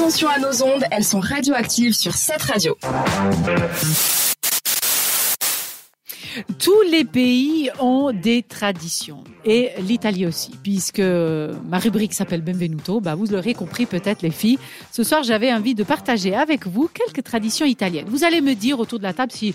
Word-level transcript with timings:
Attention 0.00 0.28
à 0.30 0.38
nos 0.38 0.62
ondes, 0.62 0.84
elles 0.90 1.04
sont 1.04 1.20
radioactives 1.20 1.92
sur 1.92 2.14
cette 2.14 2.40
radio. 2.40 2.74
Tous 6.58 6.80
les 6.90 7.04
pays 7.04 7.68
ont 7.78 8.10
des 8.10 8.42
traditions 8.42 9.22
et 9.44 9.72
l'Italie 9.78 10.24
aussi, 10.24 10.52
puisque 10.62 11.00
ma 11.00 11.78
rubrique 11.78 12.14
s'appelle 12.14 12.40
Benvenuto. 12.40 13.02
Bah, 13.02 13.14
vous 13.14 13.26
l'aurez 13.26 13.52
compris 13.52 13.84
peut-être 13.84 14.22
les 14.22 14.30
filles. 14.30 14.58
Ce 14.90 15.04
soir, 15.04 15.22
j'avais 15.22 15.52
envie 15.52 15.74
de 15.74 15.84
partager 15.84 16.34
avec 16.34 16.66
vous 16.66 16.88
quelques 16.88 17.22
traditions 17.22 17.66
italiennes. 17.66 18.06
Vous 18.08 18.24
allez 18.24 18.40
me 18.40 18.54
dire 18.54 18.80
autour 18.80 19.00
de 19.00 19.04
la 19.04 19.12
table 19.12 19.32
si 19.32 19.54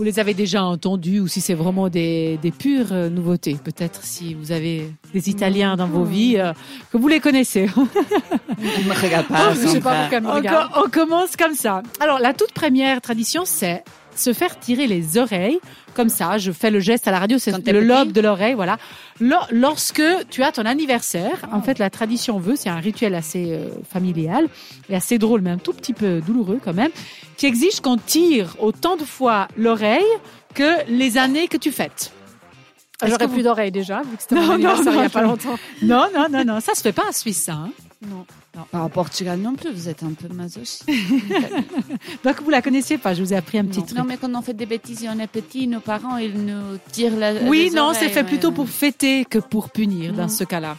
vous 0.00 0.04
les 0.04 0.18
avez 0.18 0.32
déjà 0.32 0.64
entendues 0.64 1.20
ou 1.20 1.28
si 1.28 1.42
c'est 1.42 1.52
vraiment 1.52 1.90
des, 1.90 2.38
des 2.40 2.50
pures 2.52 2.90
euh, 2.90 3.10
nouveautés? 3.10 3.58
Peut-être 3.62 4.02
si 4.02 4.32
vous 4.32 4.50
avez 4.50 4.90
des 5.12 5.28
Italiens 5.28 5.76
dans 5.76 5.88
vos 5.88 6.04
vies 6.04 6.38
euh, 6.38 6.54
que 6.90 6.96
vous 6.96 7.06
les 7.06 7.20
connaissez. 7.20 7.68
On 7.76 7.82
me 7.82 8.98
regarde 8.98 9.26
pas. 9.26 9.52
Je 9.52 9.66
sais 9.66 9.80
pas 9.80 10.00
pourquoi 10.00 10.20
me 10.20 10.30
regarde. 10.30 10.70
On, 10.74 10.86
on 10.86 10.88
commence 10.88 11.36
comme 11.36 11.52
ça. 11.52 11.82
Alors 12.00 12.18
la 12.18 12.32
toute 12.32 12.52
première 12.52 13.02
tradition, 13.02 13.42
c'est 13.44 13.84
se 14.20 14.32
faire 14.32 14.58
tirer 14.60 14.86
les 14.86 15.18
oreilles 15.18 15.58
comme 15.94 16.08
ça. 16.08 16.38
Je 16.38 16.52
fais 16.52 16.70
le 16.70 16.78
geste 16.80 17.08
à 17.08 17.10
la 17.10 17.18
radio, 17.18 17.38
c'est 17.38 17.50
le 17.50 17.58
petit 17.58 17.72
lobe 17.72 18.12
de 18.12 18.20
l'oreille, 18.20 18.54
voilà. 18.54 18.76
Lor- 19.20 19.48
Lorsque 19.50 20.02
tu 20.30 20.42
as 20.42 20.52
ton 20.52 20.64
anniversaire, 20.66 21.38
en 21.52 21.60
fait, 21.62 21.78
la 21.78 21.90
tradition 21.90 22.38
veut, 22.38 22.54
c'est 22.56 22.68
un 22.68 22.78
rituel 22.78 23.14
assez 23.14 23.52
euh, 23.52 23.68
familial 23.90 24.46
et 24.88 24.94
assez 24.96 25.18
drôle, 25.18 25.40
mais 25.40 25.50
un 25.50 25.58
tout 25.58 25.72
petit 25.72 25.92
peu 25.94 26.20
douloureux 26.20 26.60
quand 26.64 26.74
même, 26.74 26.90
qui 27.36 27.46
exige 27.46 27.80
qu'on 27.80 27.96
tire 27.96 28.54
autant 28.60 28.96
de 28.96 29.04
fois 29.04 29.48
l'oreille 29.56 30.04
que 30.54 30.84
les 30.88 31.18
années 31.18 31.48
que 31.48 31.56
tu 31.56 31.70
fêtes. 31.72 32.12
J'aurais 33.02 33.18
que 33.26 33.30
plus 33.30 33.38
vous- 33.38 33.42
d'oreilles 33.44 33.72
déjà, 33.72 34.02
vu 34.02 34.16
que 34.16 34.22
c'était 34.22 34.34
mon 34.34 34.42
non, 34.42 34.52
anniversaire 34.52 34.92
il 34.92 34.96
y 34.96 34.98
non, 34.98 35.04
a 35.06 35.08
pas 35.08 35.22
non. 35.22 35.28
longtemps. 35.30 35.58
Non, 35.82 36.04
non, 36.14 36.26
non, 36.30 36.44
non, 36.44 36.60
ça 36.60 36.74
se 36.74 36.82
fait 36.82 36.92
pas 36.92 37.04
en 37.08 37.12
Suisse, 37.12 37.42
ça. 37.44 37.52
hein. 37.54 37.70
Non. 38.08 38.24
Pas 38.70 38.84
au 38.84 38.88
Portugal 38.88 39.38
non 39.38 39.54
plus, 39.54 39.70
vous 39.70 39.88
êtes 39.88 40.02
un 40.02 40.12
peu 40.12 40.32
masochiste. 40.32 40.86
Donc 42.24 42.40
vous 42.42 42.48
la 42.48 42.62
connaissiez 42.62 42.96
pas, 42.96 43.12
je 43.12 43.22
vous 43.22 43.34
ai 43.34 43.36
appris 43.36 43.58
un 43.58 43.66
petit 43.66 43.80
non. 43.80 43.84
truc. 43.84 43.98
Non, 43.98 44.04
mais 44.04 44.16
quand 44.16 44.34
on 44.34 44.40
fait 44.40 44.54
des 44.54 44.64
bêtises 44.64 45.04
et 45.04 45.08
on 45.10 45.18
est 45.18 45.26
petit, 45.26 45.66
nos 45.66 45.80
parents, 45.80 46.16
ils 46.16 46.32
nous 46.32 46.78
tirent 46.92 47.16
la 47.16 47.34
Oui, 47.42 47.70
non, 47.74 47.92
c'est 47.92 48.08
fait 48.08 48.20
ouais. 48.20 48.26
plutôt 48.26 48.52
pour 48.52 48.68
fêter 48.68 49.26
que 49.26 49.38
pour 49.38 49.68
punir 49.68 50.14
dans 50.14 50.30
ce 50.30 50.44
cas-là. 50.44 50.78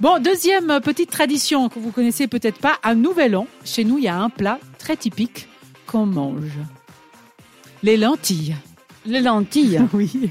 Bon, 0.00 0.22
deuxième 0.22 0.80
petite 0.80 1.10
tradition 1.10 1.68
que 1.70 1.78
vous 1.78 1.90
connaissez 1.90 2.28
peut-être 2.28 2.58
pas, 2.58 2.78
un 2.84 2.94
nouvel 2.94 3.34
an. 3.34 3.46
Chez 3.64 3.84
nous, 3.84 3.96
il 3.98 4.04
y 4.04 4.08
a 4.08 4.16
un 4.16 4.28
plat 4.28 4.58
très 4.78 4.96
typique 4.96 5.48
qu'on 5.86 6.04
mange. 6.06 6.52
Les 7.82 7.96
lentilles. 7.96 8.56
Les 9.06 9.20
lentilles. 9.20 9.80
Oui. 9.94 10.30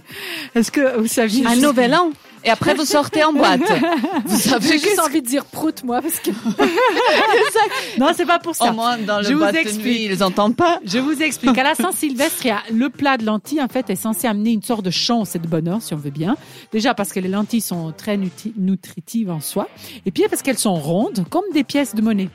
Est-ce 0.53 0.71
que 0.71 0.97
vous 0.97 1.07
saviez 1.07 1.45
Un 1.47 1.55
nouvel 1.55 1.95
an. 1.95 2.11
Et 2.47 2.49
après, 2.49 2.73
vous 2.73 2.85
sortez 2.85 3.25
en 3.25 3.33
boîte. 3.33 3.59
Vous 4.25 4.37
J'ai 4.37 4.49
savez 4.49 4.79
juste 4.79 4.99
envie 4.99 5.21
de 5.21 5.27
dire 5.27 5.43
prout, 5.43 5.83
moi, 5.83 6.01
parce 6.01 6.19
que 6.21 6.31
Non, 7.99 8.11
c'est 8.15 8.25
pas 8.25 8.39
pour 8.39 8.55
ça. 8.55 8.71
Au 8.71 8.73
moins, 8.73 8.97
dans 8.97 9.21
Je 9.21 9.27
le 9.29 9.33
vous 9.33 9.39
boîte 9.41 9.53
de 9.55 9.59
explique. 9.59 9.83
nuit, 9.85 10.05
ils 10.05 10.23
entendent 10.23 10.55
pas. 10.55 10.79
Je 10.85 10.97
vous 10.97 11.21
explique. 11.21 11.57
À 11.57 11.63
la 11.63 11.75
Saint-Sylvestre, 11.75 12.45
il 12.45 12.47
y 12.47 12.51
a 12.51 12.61
le 12.71 12.89
plat 12.89 13.17
de 13.17 13.25
lentilles, 13.25 13.61
en 13.61 13.67
fait, 13.67 13.89
est 13.89 13.95
censé 13.97 14.27
amener 14.27 14.51
une 14.51 14.63
sorte 14.63 14.85
de 14.85 14.91
chance 14.91 15.35
et 15.35 15.39
de 15.39 15.47
bonheur, 15.47 15.81
si 15.81 15.93
on 15.93 15.97
veut 15.97 16.09
bien. 16.09 16.37
Déjà 16.71 16.93
parce 16.93 17.11
que 17.11 17.19
les 17.19 17.27
lentilles 17.27 17.59
sont 17.61 17.91
très 17.91 18.17
nutritives 18.57 19.29
en 19.29 19.41
soi. 19.41 19.67
Et 20.05 20.11
puis 20.11 20.23
parce 20.29 20.41
qu'elles 20.41 20.57
sont 20.57 20.75
rondes, 20.75 21.25
comme 21.29 21.43
des 21.53 21.65
pièces 21.65 21.95
de 21.95 22.01
monnaie. 22.01 22.29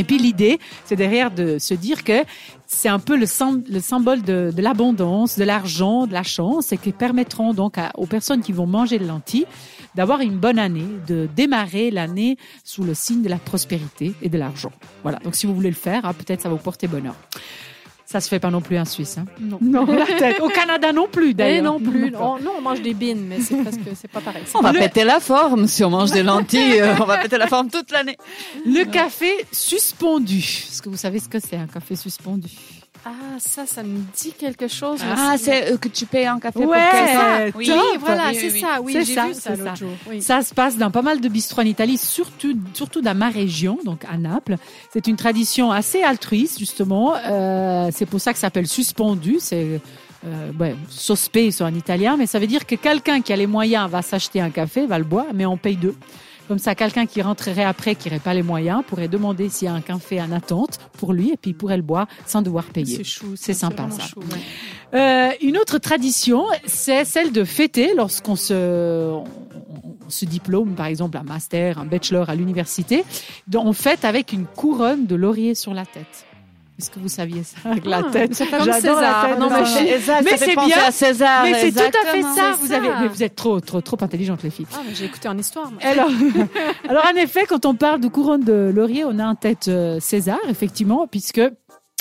Et 0.00 0.04
puis 0.04 0.16
l'idée, 0.16 0.58
c'est 0.86 0.96
derrière 0.96 1.30
de 1.30 1.58
se 1.58 1.74
dire 1.74 2.04
que 2.04 2.24
c'est 2.66 2.88
un 2.88 2.98
peu 2.98 3.18
le, 3.18 3.26
sym- 3.26 3.62
le 3.68 3.80
symbole 3.80 4.22
de, 4.22 4.50
de 4.50 4.62
l'abondance, 4.62 5.38
de 5.38 5.44
l'argent, 5.44 6.06
de 6.06 6.14
la 6.14 6.22
chance, 6.22 6.72
et 6.72 6.78
qui 6.78 6.92
permettront 6.92 7.52
donc 7.52 7.76
aux 7.98 8.06
personnes 8.06 8.40
qui 8.40 8.52
vont 8.52 8.66
manger 8.66 8.98
les 8.98 9.04
lentilles 9.04 9.44
d'avoir 9.94 10.20
une 10.20 10.38
bonne 10.38 10.58
année, 10.58 10.86
de 11.06 11.28
démarrer 11.36 11.90
l'année 11.90 12.38
sous 12.64 12.82
le 12.82 12.94
signe 12.94 13.20
de 13.20 13.28
la 13.28 13.36
prospérité 13.36 14.14
et 14.22 14.30
de 14.30 14.38
l'argent. 14.38 14.72
Voilà. 15.02 15.18
Donc 15.18 15.34
si 15.34 15.44
vous 15.46 15.54
voulez 15.54 15.68
le 15.68 15.74
faire, 15.76 16.06
hein, 16.06 16.14
peut-être 16.14 16.40
ça 16.40 16.48
va 16.48 16.54
vous 16.54 16.62
porter 16.62 16.86
bonheur. 16.88 17.16
Ça 18.10 18.20
se 18.20 18.28
fait 18.28 18.40
pas 18.40 18.50
non 18.50 18.60
plus 18.60 18.76
en 18.76 18.84
Suisse. 18.84 19.18
Hein. 19.18 19.26
non. 19.40 19.58
Non, 19.62 19.86
la 19.86 20.04
tête. 20.04 20.40
Au 20.40 20.48
Canada 20.48 20.92
non 20.92 21.06
plus 21.06 21.30
Et 21.30 21.34
d'ailleurs. 21.34 21.62
non 21.64 21.78
plus. 21.78 22.10
Non, 22.10 22.38
non, 22.40 22.54
on 22.58 22.60
mange 22.60 22.82
des 22.82 22.92
bines, 22.92 23.24
mais 23.28 23.40
c'est 23.40 23.54
presque, 23.62 23.78
c'est 23.94 24.10
pas 24.10 24.20
pareil. 24.20 24.42
On 24.54 24.60
va 24.60 24.72
Le- 24.72 24.80
péter 24.80 25.04
la 25.04 25.20
forme 25.20 25.68
si 25.68 25.84
on 25.84 25.90
mange 25.90 26.10
des 26.10 26.24
lentilles. 26.24 26.80
euh, 26.80 26.94
on 27.00 27.04
va 27.04 27.18
péter 27.18 27.38
la 27.38 27.46
forme 27.46 27.68
toute 27.70 27.92
l'année. 27.92 28.16
Le 28.66 28.82
café 28.84 29.30
suspendu. 29.52 30.38
Est-ce 30.38 30.82
que 30.82 30.88
vous 30.88 30.96
savez 30.96 31.20
ce 31.20 31.28
que 31.28 31.38
c'est 31.38 31.56
un 31.56 31.66
café 31.68 31.94
suspendu 31.94 32.48
Ah, 33.04 33.10
ça, 33.38 33.64
ça 33.66 33.82
me 33.82 33.98
dit 34.16 34.32
quelque 34.32 34.68
chose. 34.68 35.00
Ah, 35.02 35.36
c'est 35.38 35.72
euh, 35.72 35.76
que 35.78 35.88
tu 35.88 36.04
payes 36.04 36.26
un 36.26 36.38
café 36.38 36.58
Ouais, 36.58 36.66
pour 36.66 37.60
quelqu'un. 37.60 37.74
Oui, 37.74 37.98
voilà, 37.98 38.34
c'est 38.34 38.52
oui, 38.52 38.60
ça. 38.60 38.80
Oui, 38.82 38.92
C'est 38.92 39.04
j'ai 39.04 39.14
ça, 39.14 39.26
vu 39.26 39.34
ça 39.34 39.56
l'autre 39.56 39.76
jour. 39.76 39.90
Oui. 40.08 40.20
Ça 40.20 40.42
se 40.42 40.52
passe 40.52 40.76
dans 40.76 40.90
pas 40.90 41.02
mal 41.02 41.20
de 41.20 41.28
bistrots 41.28 41.62
en 41.62 41.64
Italie, 41.64 41.96
surtout, 41.96 42.54
surtout 42.74 43.00
dans 43.00 43.16
ma 43.16 43.30
région, 43.30 43.78
donc 43.84 44.04
à 44.04 44.18
Naples. 44.18 44.56
C'est 44.92 45.06
une 45.06 45.16
tradition 45.16 45.72
assez 45.72 46.02
altruiste, 46.02 46.58
justement. 46.58 47.14
Euh, 47.16 47.88
c'est 47.92 48.06
pour 48.06 48.20
ça 48.20 48.32
que 48.32 48.38
ça 48.38 48.48
s'appelle 48.48 48.66
suspendu. 48.68 49.36
C'est 49.40 49.80
euh, 50.26 50.52
ouais, 50.58 50.76
sospeso 50.90 51.64
en 51.64 51.74
italien, 51.74 52.16
mais 52.18 52.26
ça 52.26 52.38
veut 52.38 52.46
dire 52.46 52.66
que 52.66 52.74
quelqu'un 52.74 53.22
qui 53.22 53.32
a 53.32 53.36
les 53.36 53.46
moyens 53.46 53.88
va 53.88 54.02
s'acheter 54.02 54.40
un 54.40 54.50
café, 54.50 54.86
va 54.86 54.98
le 54.98 55.04
boire, 55.04 55.28
mais 55.34 55.46
on 55.46 55.56
paye 55.56 55.76
deux. 55.76 55.94
Comme 56.50 56.58
ça, 56.58 56.74
quelqu'un 56.74 57.06
qui 57.06 57.22
rentrerait 57.22 57.62
après, 57.62 57.94
qui 57.94 58.08
n'aurait 58.08 58.18
pas 58.18 58.34
les 58.34 58.42
moyens, 58.42 58.82
pourrait 58.84 59.06
demander 59.06 59.48
s'il 59.48 59.66
y 59.66 59.68
a 59.68 59.72
un 59.72 59.80
café 59.80 60.20
en 60.20 60.32
attente 60.32 60.80
pour 60.98 61.12
lui, 61.12 61.30
et 61.30 61.36
puis 61.36 61.52
il 61.52 61.54
pourrait 61.54 61.76
le 61.76 61.84
boire 61.84 62.08
sans 62.26 62.42
devoir 62.42 62.64
payer. 62.64 62.96
C'est 62.96 63.04
chou. 63.04 63.34
C'est 63.36 63.54
sympa, 63.54 63.86
ça. 63.88 64.02
chou, 64.02 64.18
ouais. 64.18 64.98
Euh, 64.98 65.30
une 65.42 65.56
autre 65.56 65.78
tradition, 65.78 66.46
c'est 66.66 67.04
celle 67.04 67.30
de 67.30 67.44
fêter 67.44 67.94
lorsqu'on 67.94 68.34
se, 68.34 69.12
on, 69.12 69.24
se 70.08 70.24
diplôme, 70.24 70.74
par 70.74 70.86
exemple, 70.86 71.18
un 71.18 71.22
master, 71.22 71.78
un 71.78 71.84
bachelor 71.84 72.28
à 72.28 72.34
l'université. 72.34 73.04
On 73.54 73.72
fête 73.72 74.04
avec 74.04 74.32
une 74.32 74.46
couronne 74.46 75.06
de 75.06 75.14
laurier 75.14 75.54
sur 75.54 75.72
la 75.72 75.86
tête. 75.86 76.26
Est-ce 76.80 76.90
que 76.90 76.98
vous 76.98 77.08
saviez 77.08 77.42
ça? 77.42 77.56
Avec 77.68 77.84
la 77.84 77.98
Ah, 77.98 78.10
tête 78.10 78.42
J'adore 78.64 79.00
la 79.02 79.26
tête 79.28 79.38
Non, 79.38 79.50
mais 79.50 79.64
César. 79.66 80.20
Mais 80.24 80.36
c'est 80.38 80.54
bien. 80.56 80.78
à 80.86 80.90
César. 80.90 81.42
Mais 81.44 81.54
c'est 81.60 81.72
tout 81.72 81.98
à 82.02 82.06
fait 82.10 82.22
ça. 82.22 82.52
Vous 82.58 82.72
avez, 82.72 82.88
mais 83.02 83.08
vous 83.08 83.22
êtes 83.22 83.36
trop, 83.36 83.60
trop, 83.60 83.82
trop 83.82 83.98
intelligentes 84.00 84.42
les 84.42 84.48
filles. 84.50 84.66
Ah, 84.74 84.78
j'ai 84.94 85.04
écouté 85.04 85.28
en 85.28 85.36
histoire. 85.36 85.70
moi. 85.70 85.80
Alors, 85.84 86.08
alors 86.88 87.04
en 87.12 87.16
effet, 87.16 87.44
quand 87.46 87.66
on 87.66 87.74
parle 87.74 88.00
de 88.00 88.08
couronne 88.08 88.42
de 88.44 88.72
laurier, 88.74 89.04
on 89.04 89.18
a 89.18 89.26
en 89.26 89.34
tête 89.34 89.68
euh, 89.68 90.00
César, 90.00 90.38
effectivement, 90.48 91.06
puisque 91.06 91.42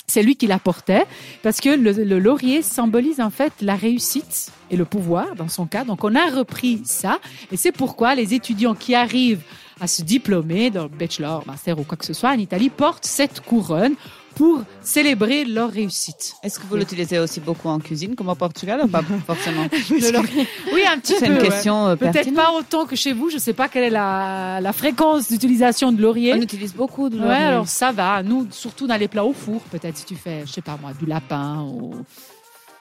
c'est 0.07 0.23
lui 0.23 0.38
qui 0.38 0.47
la 0.47 0.59
portait, 0.59 1.06
parce 1.44 1.59
que 1.59 1.69
le, 1.69 1.91
le 1.91 2.19
laurier 2.19 2.62
symbolise 2.62 3.19
en 3.19 3.29
fait 3.29 3.51
la 3.62 3.75
réussite 3.75 4.51
et 4.72 4.78
le 4.78 4.85
pouvoir 4.85 5.35
dans 5.35 5.50
son 5.50 5.66
cas. 5.68 5.84
Donc 5.84 6.03
on 6.06 6.16
a 6.16 6.25
repris 6.35 6.81
ça, 6.85 7.19
et 7.51 7.57
c'est 7.57 7.72
pourquoi 7.73 8.16
les 8.16 8.34
étudiants 8.34 8.75
qui 8.75 8.95
arrivent 8.95 9.44
à 9.81 9.88
se 9.88 10.01
diplômer 10.01 10.69
dans 10.69 10.84
le 10.84 10.90
bachelor, 10.90 11.44
master 11.47 11.79
ou 11.79 11.84
quoi 11.84 11.97
que 11.97 12.06
ce 12.06 12.13
soit 12.13 12.29
en 12.31 12.38
Italie 12.38 12.69
portent 12.69 13.06
cette 13.06 13.41
couronne 13.41 13.94
pour 14.35 14.62
célébrer 14.81 15.44
leur 15.44 15.69
réussite. 15.69 16.35
Est-ce 16.44 16.59
que 16.59 16.66
vous 16.67 16.78
l'utilisez 16.78 17.19
aussi 17.19 17.40
beaucoup 17.41 17.67
en 17.67 17.79
cuisine 17.79 18.16
comme 18.16 18.29
au 18.29 18.35
Portugal 18.35 18.79
ou 18.84 18.88
pas 18.88 19.01
forcément. 19.28 19.66
Oui, 20.73 20.84
un 20.88 20.97
petit 21.00 21.13
peu. 21.13 21.19
C'est 21.19 21.28
une 21.28 21.38
question 21.39 21.88
euh, 21.88 21.95
Peut-être 21.95 22.34
pas 22.34 22.51
autant 22.57 22.85
que 22.85 22.95
chez 22.95 23.12
vous. 23.13 23.29
Je 23.29 23.38
sais 23.38 23.53
pas 23.53 23.68
quelle 23.68 23.84
est 23.85 23.89
la, 23.89 24.59
la 24.62 24.72
fréquence 24.73 25.29
d'utilisation 25.29 25.91
de 25.91 26.01
laurier. 26.01 26.34
On 26.35 26.41
utilise 26.41 26.73
beaucoup 26.73 27.09
de 27.09 27.16
Ouais, 27.18 27.23
laurier. 27.25 27.44
alors 27.44 27.68
ça 27.68 27.91
va. 27.91 28.23
Nous, 28.23 28.47
surtout 28.51 28.88
dans 28.88 28.97
les 28.97 29.07
plats 29.07 29.25
au 29.25 29.34
four, 29.34 29.62
peut-être 29.72 29.97
si 29.97 30.06
tu 30.06 30.16
fais, 30.16 30.44
je 30.45 30.51
sais 30.53 30.62
pas 30.62 30.78
moi, 30.81 30.91
du 30.97 31.06
lapin 31.06 31.62
ou 31.63 31.95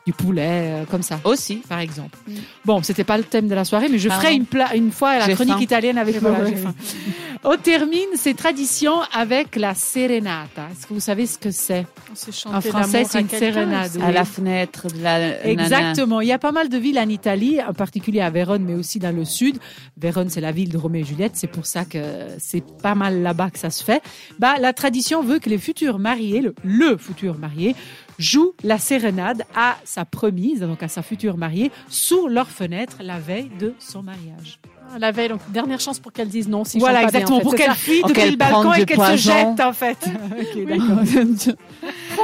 du 0.09 0.15
poulet, 0.15 0.49
euh, 0.73 0.85
comme 0.91 1.03
ça, 1.03 1.21
Aussi. 1.25 1.57
par 1.69 1.81
exemple. 1.81 2.17
Mm. 2.27 2.33
Bon, 2.65 2.83
c'était 2.83 3.05
pas 3.05 3.19
le 3.19 3.25
thème 3.25 3.47
de 3.47 3.55
la 3.55 3.67
soirée, 3.67 3.89
mais 3.91 3.99
je 3.99 4.09
Pardon. 4.09 4.23
ferai 4.23 4.35
une, 4.35 4.47
pla- 4.47 4.75
une 4.75 4.91
fois 4.91 5.19
la 5.19 5.35
chronique 5.35 5.57
faim. 5.57 5.61
italienne 5.61 5.99
avec 5.99 6.17
voilà, 6.17 6.47
faim. 6.47 6.75
On 7.45 7.57
termine 7.59 8.09
ces 8.15 8.33
traditions 8.33 9.01
avec 9.13 9.55
la 9.57 9.75
serenata. 9.75 10.69
Est-ce 10.73 10.87
que 10.87 10.95
vous 10.95 11.01
savez 11.01 11.27
ce 11.27 11.37
que 11.37 11.51
c'est? 11.51 11.85
En 12.47 12.61
français, 12.63 13.05
c'est 13.05 13.21
une 13.21 13.29
sérénade, 13.29 13.91
À 14.03 14.11
la 14.11 14.25
fenêtre 14.25 14.87
de 14.89 15.03
la 15.03 15.19
nana. 15.21 15.45
Exactement. 15.45 16.23
Il 16.23 16.29
y 16.29 16.33
a 16.33 16.39
pas 16.39 16.53
mal 16.53 16.71
de 16.71 16.79
villes 16.79 16.99
en 16.99 17.09
Italie, 17.09 17.59
en 17.63 17.75
particulier 17.75 18.23
à 18.23 18.31
Vérone, 18.31 18.65
mais 18.65 18.75
aussi 18.75 18.99
dans 18.99 19.15
le 19.15 19.27
sud. 19.27 19.59
Vérone, 19.99 20.31
c'est 20.31 20.41
la 20.41 20.53
ville 20.53 20.71
de 20.71 20.79
Roméo 20.79 21.03
et 21.03 21.07
Juliette. 21.07 21.33
C'est 21.35 21.47
pour 21.49 21.67
ça 21.67 21.85
que 21.85 21.99
c'est 22.39 22.65
pas 22.83 22.95
mal 22.95 23.21
là-bas 23.23 23.51
que 23.51 23.59
ça 23.59 23.69
se 23.69 23.85
fait. 23.85 24.03
Bah, 24.39 24.55
la 24.59 24.73
tradition 24.73 25.23
veut 25.23 25.39
que 25.39 25.51
les 25.51 25.59
futurs 25.59 25.99
mariés, 25.99 26.41
le, 26.41 26.55
le 26.65 26.97
futur 26.97 27.37
marié, 27.39 27.77
joue 28.19 28.53
la 28.63 28.79
sérénade 28.79 29.45
à 29.55 29.77
sa 29.85 30.05
promise, 30.05 30.61
donc 30.61 30.83
à 30.83 30.89
sa 30.89 31.03
future 31.03 31.37
mariée, 31.37 31.71
sous 31.89 32.29
leur 32.29 32.49
fenêtre 32.49 32.99
la 33.01 33.19
veille 33.19 33.51
de 33.59 33.75
son 33.79 34.03
mariage. 34.03 34.59
Ah, 34.91 34.99
La 34.99 35.13
veille, 35.13 35.29
donc 35.29 35.41
dernière 35.51 35.81
chance 35.81 35.99
pour 35.99 36.13
qu'elle 36.13 36.29
dise 36.29 36.49
non. 36.49 36.65
Si 36.65 36.79
voilà, 36.79 37.03
exactement. 37.03 37.39
bien, 37.39 37.39
en 37.39 37.43
pour 37.43 37.53
fait, 37.53 37.59
qu'elle 37.59 37.73
c'est 37.73 37.79
fuit 37.79 38.01
Pour 38.01 38.09
depuis 38.09 38.23
qu'elle 38.23 38.31
le 38.33 38.37
balcon 38.37 38.73
et 38.73 38.85
qu'elle 38.87 39.01
se 39.01 39.17
jette, 39.17 39.61
en 39.61 39.73
fait. 39.73 39.99
Ok, 40.07 40.67
d'accord. 40.67 40.99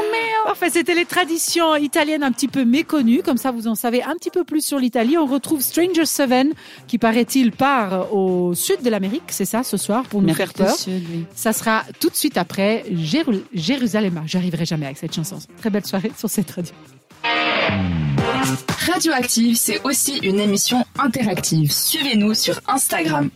Parfait, 0.45 0.71
c'était 0.71 0.95
les 0.95 1.05
traditions 1.07 1.75
italiennes 1.75 2.23
un 2.23 2.31
petit 2.31 2.49
peu 2.49 2.65
méconnues. 2.65 3.23
Comme 3.23 3.39
ça, 3.39 3.51
vous 3.51 3.67
en 3.67 3.75
savez 3.75 4.03
un 4.03 4.15
petit 4.15 4.31
peu 4.31 4.45
plus 4.45 4.65
sur 4.65 4.79
l'Italie. 4.79 5.17
On 5.19 5.27
retrouve 5.27 5.61
Stranger 5.63 6.05
Seven, 6.05 6.53
qui 6.87 6.99
paraît-il 6.99 7.51
part 7.51 8.13
au 8.15 8.55
sud 8.55 8.83
de 8.83 8.91
l'Amérique, 8.91 9.23
c'est 9.29 9.47
ça, 9.47 9.63
ce 9.63 9.77
soir, 9.77 10.05
pour 10.05 10.23
nous 10.23 10.35
faire 10.35 10.53
peur. 10.53 10.75
Sud, 10.77 11.03
oui. 11.11 11.25
Ça 11.35 11.53
sera 11.53 11.83
tout 11.99 12.11
de 12.11 12.15
suite 12.15 12.37
après 12.37 12.85
Jéru- 12.93 13.43
Jérusalem. 13.55 14.23
J'arriverai 14.27 14.65
jamais 14.67 14.87
avec 14.87 14.99
cette 14.99 15.15
chanson. 15.15 15.39
Très 15.59 15.71
belle 15.71 15.87
soirée 15.87 16.13
sur 16.17 16.29
cette 16.29 16.51
radio. 16.51 16.73
Radioactive, 18.93 19.57
c'est 19.57 19.83
aussi 19.85 20.19
une 20.19 20.39
émission 20.39 20.85
interactive. 20.99 21.73
Suivez-nous 21.73 22.35
sur 22.35 22.61
Instagram. 22.69 23.31